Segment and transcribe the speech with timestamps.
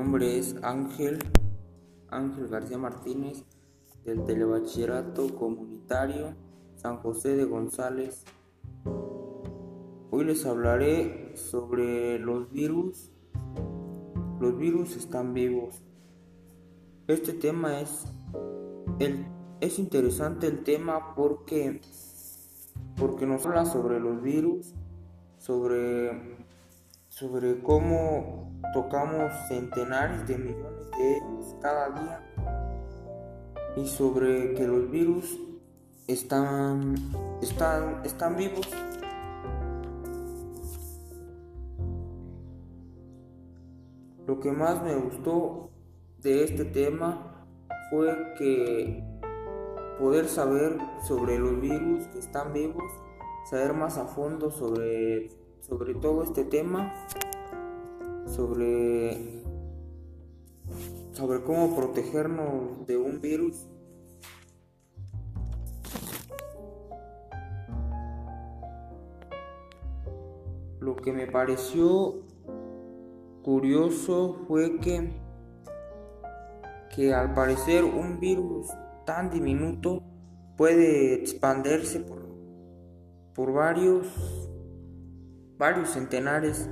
[0.00, 1.18] nombre es Ángel,
[2.08, 3.44] Ángel García Martínez,
[4.02, 6.34] del Telebachillerato Comunitario
[6.76, 8.24] San José de González.
[10.10, 13.12] Hoy les hablaré sobre los virus.
[14.40, 15.82] Los virus están vivos.
[17.06, 18.06] Este tema es,
[19.00, 19.26] el,
[19.60, 21.82] es interesante el tema porque,
[22.96, 24.72] porque nos habla sobre los virus,
[25.36, 26.38] sobre,
[27.20, 32.20] sobre cómo tocamos centenares de millones de ellos cada día
[33.76, 35.38] y sobre que los virus
[36.06, 36.94] están,
[37.42, 38.66] están, están vivos.
[44.26, 45.68] Lo que más me gustó
[46.22, 47.46] de este tema
[47.90, 49.04] fue que
[49.98, 52.90] poder saber sobre los virus que están vivos,
[53.50, 55.28] saber más a fondo sobre,
[55.60, 56.92] sobre todo este tema,
[58.26, 59.42] sobre,
[61.12, 63.66] sobre cómo protegernos de un virus.
[70.80, 72.22] Lo que me pareció
[73.42, 75.10] curioso fue que,
[76.94, 78.68] que al parecer un virus
[79.04, 80.02] tan diminuto
[80.56, 82.22] puede expandirse por,
[83.34, 84.06] por varios,
[85.60, 86.70] varios centenares,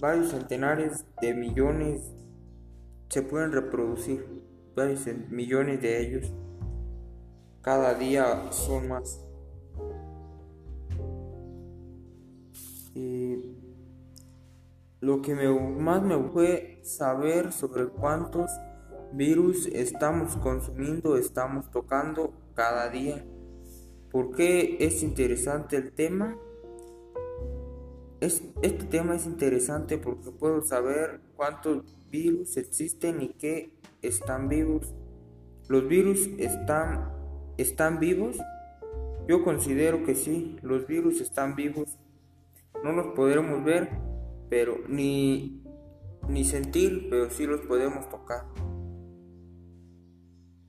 [0.00, 2.10] varios centenares de millones
[3.10, 4.24] se pueden reproducir,
[4.74, 6.32] varios millones de ellos.
[7.60, 9.20] Cada día son más.
[12.94, 13.58] Y
[15.00, 18.50] lo que más me fue saber sobre cuántos
[19.12, 23.22] virus estamos consumiendo, estamos tocando cada día.
[24.10, 26.38] ¿Por qué es interesante el tema?
[28.24, 33.70] Este tema es interesante porque puedo saber cuántos virus existen y qué
[34.02, 34.94] están vivos.
[35.68, 37.12] ¿Los virus están,
[37.58, 38.38] están vivos?
[39.26, 41.98] Yo considero que sí, los virus están vivos
[42.84, 43.88] no los podremos ver,
[44.50, 45.62] pero ni,
[46.28, 48.44] ni sentir, pero sí los podemos tocar.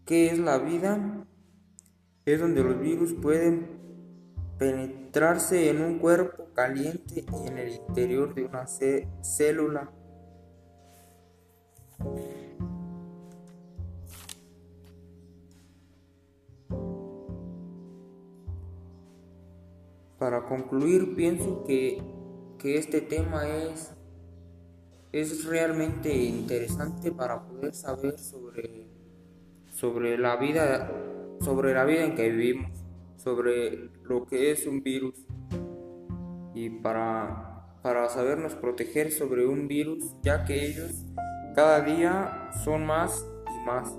[0.06, 1.28] ¿Qué es la vida?
[2.26, 3.68] Es donde los virus pueden
[4.58, 9.92] penetrarse en un cuerpo caliente y en el interior de una célula.
[20.18, 22.02] Para concluir, pienso que,
[22.64, 23.94] este tema es,
[25.12, 28.88] es realmente interesante para poder saber sobre,
[29.70, 30.92] sobre, la vida,
[31.42, 32.85] sobre la vida en que vivimos,
[33.26, 35.16] sobre lo que es un virus
[36.54, 41.04] y para, para sabernos proteger sobre un virus, ya que ellos
[41.56, 43.98] cada día son más y más.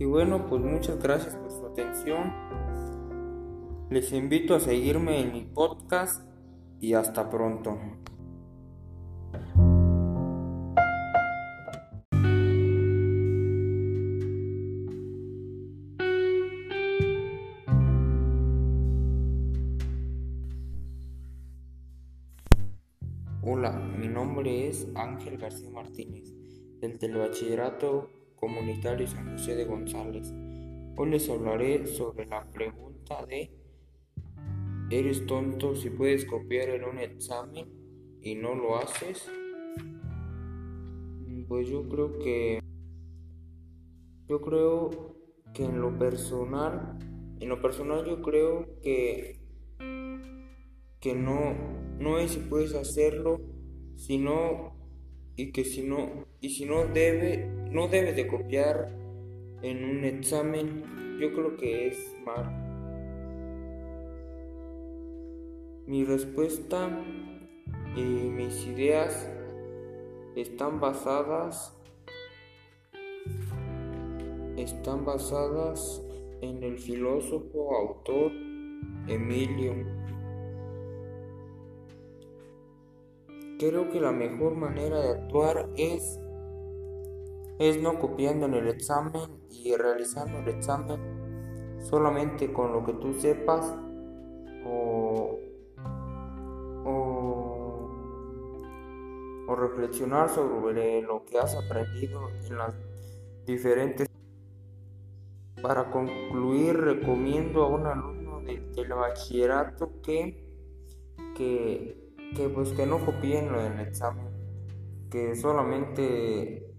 [0.00, 2.32] Y bueno, pues muchas gracias por su atención.
[3.90, 6.28] Les invito a seguirme en mi podcast
[6.80, 7.78] y hasta pronto.
[23.50, 26.34] Hola, mi nombre es Ángel García Martínez,
[26.80, 30.30] del Telebachillerato Comunitario San José de González.
[30.98, 33.50] Hoy les hablaré sobre la pregunta de
[34.90, 39.30] ¿Eres tonto si puedes copiar en un examen y no lo haces?
[41.48, 42.60] Pues yo creo que
[44.26, 44.90] yo creo
[45.54, 46.98] que en lo personal,
[47.40, 49.40] en lo personal yo creo que
[51.00, 53.40] que no no es si puedes hacerlo,
[53.96, 54.76] sino
[55.36, 58.88] y que si no y si no debe no debes de copiar
[59.62, 62.64] en un examen yo creo que es mal.
[65.86, 66.90] Mi respuesta
[67.96, 69.28] y mis ideas
[70.36, 71.74] están basadas
[74.56, 76.02] están basadas
[76.40, 78.32] en el filósofo autor
[79.08, 79.74] Emilio
[83.58, 86.20] Creo que la mejor manera de actuar es,
[87.58, 93.14] es no copiando en el examen y realizando el examen solamente con lo que tú
[93.14, 93.74] sepas
[94.64, 95.40] o,
[96.84, 97.88] o,
[99.56, 102.74] reflexionar sobre lo que has aprendido en las
[103.44, 104.06] diferentes.
[105.60, 110.44] Para concluir, recomiendo a un alumno del bachillerato que,
[111.34, 114.28] que que pues que no copien lo del examen,
[115.10, 116.74] que solamente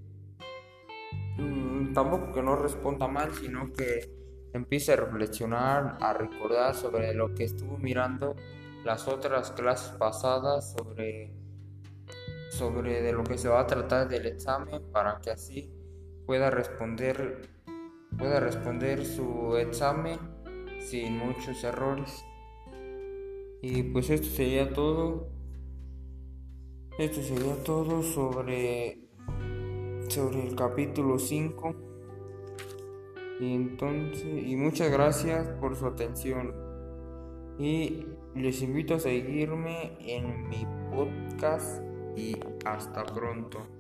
[1.38, 4.14] mm, tampoco que no responda mal, sino que
[4.54, 8.36] empiece a reflexionar, a recordar sobre lo que estuvo mirando
[8.84, 11.34] las otras clases pasadas sobre
[12.52, 15.72] sobre de lo que se va a tratar del examen para que así
[16.26, 17.48] pueda responder
[18.18, 20.18] pueda responder su examen
[20.80, 22.26] sin muchos errores.
[23.62, 25.30] Y pues esto sería todo.
[26.98, 29.10] Esto sería todo sobre
[30.10, 31.76] sobre el capítulo 5.
[33.40, 36.54] Y entonces y muchas gracias por su atención.
[37.58, 38.06] Y
[38.36, 41.82] les invito a seguirme en mi podcast
[42.16, 43.79] y hasta pronto.